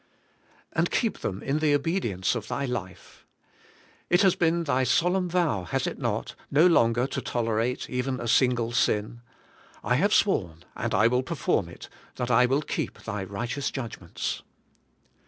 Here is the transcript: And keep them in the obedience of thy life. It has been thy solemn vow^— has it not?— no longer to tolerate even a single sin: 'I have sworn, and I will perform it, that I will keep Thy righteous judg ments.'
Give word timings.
And 0.73 0.89
keep 0.89 1.19
them 1.19 1.43
in 1.43 1.59
the 1.59 1.75
obedience 1.75 2.33
of 2.33 2.47
thy 2.47 2.65
life. 2.65 3.23
It 4.09 4.23
has 4.23 4.35
been 4.35 4.63
thy 4.63 4.83
solemn 4.83 5.29
vow^— 5.29 5.67
has 5.67 5.85
it 5.85 5.99
not?— 5.99 6.33
no 6.59 6.65
longer 6.65 7.05
to 7.05 7.21
tolerate 7.21 7.87
even 7.87 8.19
a 8.19 8.27
single 8.27 8.71
sin: 8.71 9.21
'I 9.83 9.97
have 9.97 10.11
sworn, 10.15 10.65
and 10.75 10.95
I 10.95 11.05
will 11.05 11.21
perform 11.21 11.69
it, 11.69 11.87
that 12.15 12.31
I 12.31 12.47
will 12.47 12.63
keep 12.63 12.97
Thy 13.03 13.23
righteous 13.23 13.69
judg 13.69 14.01
ments.' 14.01 14.41